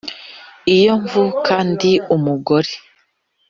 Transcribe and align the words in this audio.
Iyo 0.75 0.93
mvuka 1.01 1.53
ndi 1.71 1.91
umugore 2.15 2.71